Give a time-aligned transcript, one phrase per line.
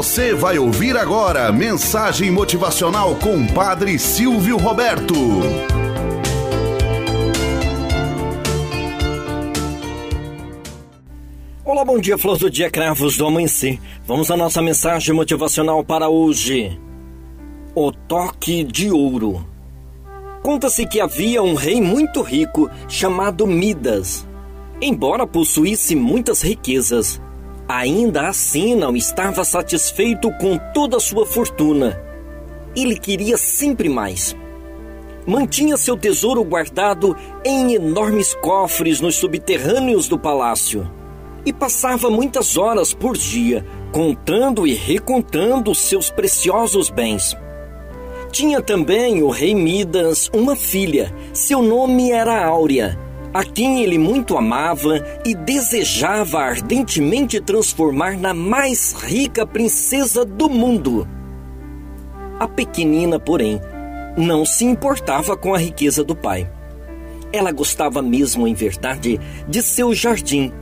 [0.00, 5.14] Você vai ouvir agora mensagem motivacional com Padre Silvio Roberto.
[11.62, 13.78] Olá, bom dia, flor do dia, cravos do amanhecer.
[14.06, 16.80] Vamos à nossa mensagem motivacional para hoje.
[17.74, 19.46] O toque de ouro.
[20.42, 24.26] Conta-se que havia um rei muito rico chamado Midas.
[24.80, 27.20] Embora possuísse muitas riquezas,
[27.76, 32.00] ainda assim não estava satisfeito com toda a sua fortuna.
[32.74, 34.36] Ele queria sempre mais.
[35.26, 40.90] Mantinha seu tesouro guardado em enormes cofres nos subterrâneos do palácio
[41.44, 47.36] e passava muitas horas por dia contando e recontando seus preciosos bens.
[48.30, 52.96] Tinha também o rei Midas uma filha, seu nome era Áurea,
[53.32, 61.06] a quem ele muito amava e desejava ardentemente transformar na mais rica princesa do mundo.
[62.38, 63.60] A pequenina, porém,
[64.16, 66.50] não se importava com a riqueza do pai.
[67.32, 70.52] Ela gostava mesmo, em verdade, de seu jardim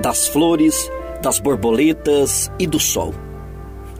[0.00, 0.90] das flores,
[1.22, 3.14] das borboletas e do sol.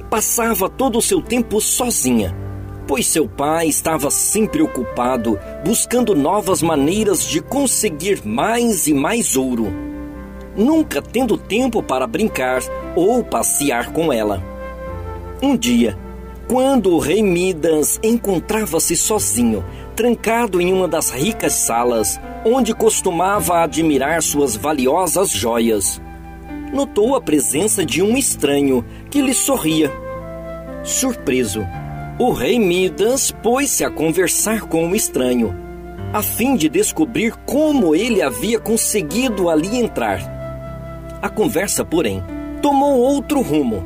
[0.08, 2.34] Passava todo o seu tempo sozinha,
[2.91, 9.72] pois seu pai estava sempre ocupado buscando novas maneiras de conseguir mais e mais ouro,
[10.56, 12.61] nunca tendo tempo para brincar
[12.96, 14.42] ou passear com ela.
[15.41, 15.96] Um dia,
[16.48, 24.20] quando o rei Midas encontrava-se sozinho, trancado em uma das ricas salas, onde costumava admirar
[24.20, 26.02] suas valiosas joias.
[26.72, 29.92] Notou a presença de um estranho que lhe sorria.
[30.83, 31.64] Surpreso,
[32.20, 35.56] o rei Midas pôs-se a conversar com o estranho,
[36.12, 40.20] a fim de descobrir como ele havia conseguido ali entrar.
[41.22, 42.22] A conversa, porém,
[42.60, 43.82] tomou outro rumo,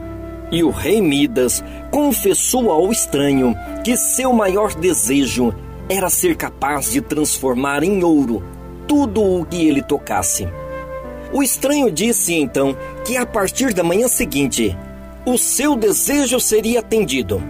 [0.51, 3.55] e o rei Midas confessou ao estranho
[3.85, 5.55] que seu maior desejo
[5.89, 8.43] era ser capaz de transformar em ouro
[8.89, 10.49] tudo o que ele tocasse.
[11.33, 14.77] O estranho disse então que a partir da manhã seguinte,
[15.25, 17.41] o seu desejo seria atendido,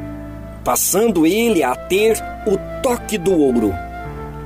[0.64, 2.16] passando ele a ter
[2.46, 3.72] o toque do ouro.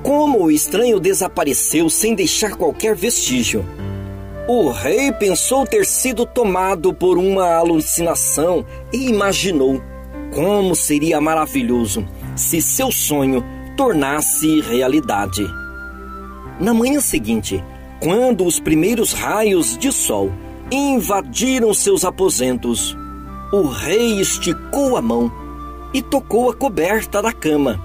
[0.02, 3.64] Como o estranho desapareceu sem deixar qualquer vestígio,
[4.48, 9.80] o rei pensou ter sido tomado por uma alucinação e imaginou
[10.34, 13.44] como seria maravilhoso se seu sonho
[13.76, 15.46] tornasse realidade.
[16.58, 17.62] Na manhã seguinte,
[18.00, 20.32] quando os primeiros raios de sol
[20.70, 22.96] invadiram seus aposentos,
[23.52, 25.30] o rei esticou a mão
[25.92, 27.80] e tocou a coberta da cama,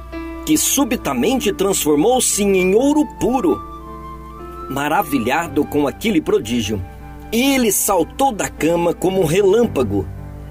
[0.46, 3.62] que subitamente transformou-se em ouro puro.
[4.70, 6.84] Maravilhado com aquele prodígio,
[7.32, 10.08] ele saltou da cama como um relâmpago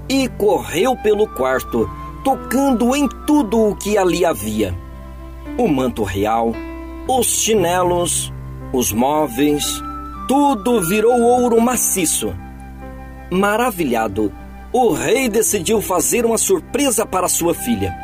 [0.09, 1.89] e correu pelo quarto,
[2.23, 4.73] tocando em tudo o que ali havia
[5.57, 6.53] o manto real,
[7.07, 8.33] os chinelos,
[8.71, 9.81] os móveis,
[10.27, 12.33] tudo virou ouro maciço.
[13.31, 14.31] Maravilhado,
[14.73, 17.95] o rei decidiu fazer uma surpresa para sua filha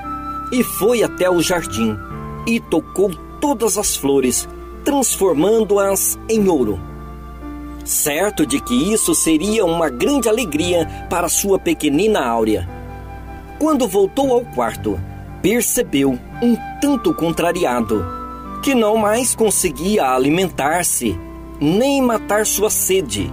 [0.51, 1.97] e foi até o jardim
[2.45, 4.47] e tocou todas as flores,
[4.85, 6.79] transformando-as em ouro.
[7.83, 12.69] Certo de que isso seria uma grande alegria para sua pequenina Áurea.
[13.57, 14.99] Quando voltou ao quarto,
[15.41, 18.05] percebeu, um tanto contrariado,
[18.61, 21.19] que não mais conseguia alimentar-se,
[21.59, 23.31] nem matar sua sede,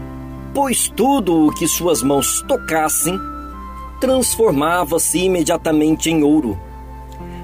[0.56, 3.20] pois tudo o que suas mãos tocassem
[4.00, 6.58] transformava-se imediatamente em ouro.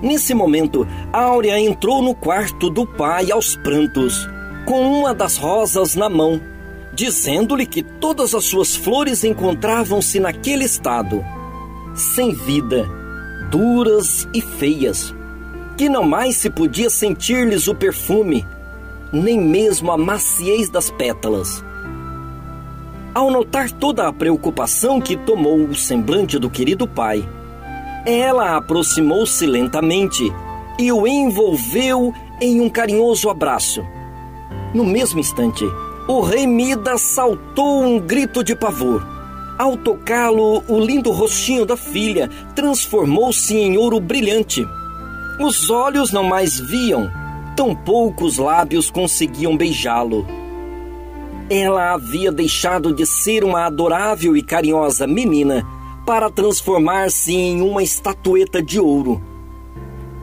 [0.00, 4.26] Nesse momento, Áurea entrou no quarto do pai aos prantos,
[4.64, 6.40] com uma das rosas na mão,
[6.94, 11.22] dizendo-lhe que todas as suas flores encontravam-se naquele estado,
[11.94, 12.88] sem vida
[13.50, 15.14] duras e feias,
[15.76, 18.46] que não mais se podia sentir-lhes o perfume,
[19.12, 21.62] nem mesmo a maciez das pétalas.
[23.14, 27.28] Ao notar toda a preocupação que tomou o semblante do querido pai,
[28.06, 30.22] ela aproximou-se lentamente
[30.78, 33.84] e o envolveu em um carinhoso abraço.
[34.74, 35.64] No mesmo instante,
[36.08, 39.12] o rei Midas saltou um grito de pavor
[39.62, 44.66] ao tocá-lo, o lindo rostinho da filha transformou-se em ouro brilhante.
[45.38, 47.08] Os olhos não mais viam,
[47.54, 50.26] tão poucos lábios conseguiam beijá-lo.
[51.54, 55.62] Ela havia deixado de ser uma adorável e carinhosa menina
[56.06, 59.22] para transformar-se em uma estatueta de ouro.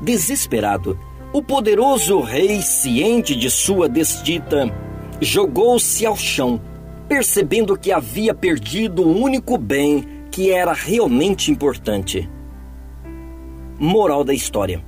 [0.02, 0.98] Desesperado,
[1.31, 4.74] o poderoso rei, ciente de sua desdita,
[5.22, 6.60] jogou-se ao chão
[7.08, 12.28] percebendo que havia perdido o único bem que era realmente importante.
[13.78, 14.84] Moral da história: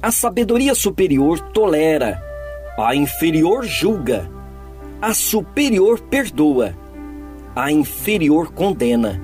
[0.00, 2.22] A sabedoria superior tolera,
[2.78, 4.37] a inferior julga,
[5.00, 6.74] a superior perdoa,
[7.54, 9.22] a inferior condena.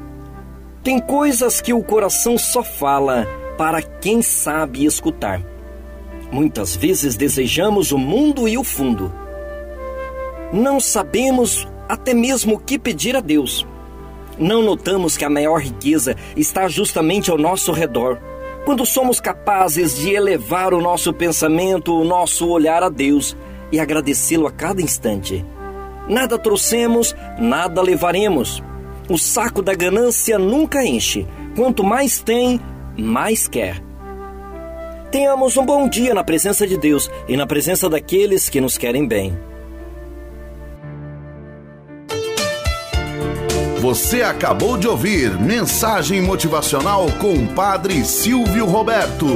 [0.84, 3.26] Tem coisas que o coração só fala
[3.58, 5.42] para quem sabe escutar.
[6.30, 9.12] Muitas vezes desejamos o mundo e o fundo.
[10.52, 13.66] Não sabemos até mesmo o que pedir a Deus.
[14.38, 18.18] Não notamos que a maior riqueza está justamente ao nosso redor,
[18.64, 23.36] quando somos capazes de elevar o nosso pensamento, o nosso olhar a Deus
[23.70, 25.44] e agradecê-lo a cada instante.
[26.08, 28.62] Nada trouxemos, nada levaremos.
[29.08, 31.26] O saco da ganância nunca enche.
[31.56, 32.60] Quanto mais tem,
[32.96, 33.82] mais quer.
[35.10, 39.06] Tenhamos um bom dia na presença de Deus e na presença daqueles que nos querem
[39.06, 39.38] bem.
[43.84, 49.26] Você acabou de ouvir Mensagem Motivacional com o Padre Silvio Roberto.